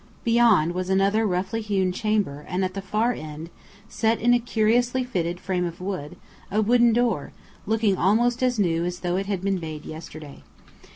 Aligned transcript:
Beyond, 0.23 0.71
was 0.73 0.89
another 0.89 1.27
roughly 1.27 1.61
hewn 1.61 1.91
chamber, 1.91 2.43
and 2.49 2.65
at 2.65 2.73
the 2.73 2.81
far 2.81 3.13
end, 3.13 3.51
set 3.87 4.19
in 4.19 4.33
a 4.33 4.39
curiously 4.39 5.03
fitted 5.03 5.39
frame 5.39 5.63
of 5.63 5.79
wood, 5.79 6.15
a 6.49 6.59
wooden 6.59 6.91
door, 6.91 7.33
looking 7.67 7.95
almost 7.97 8.41
as 8.41 8.57
new 8.57 8.83
as 8.83 9.01
though 9.01 9.15
it 9.17 9.27
had 9.27 9.41
been 9.43 9.59
made 9.59 9.85
yesterday. 9.85 10.41